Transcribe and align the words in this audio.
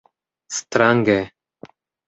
Strange? 0.59 1.17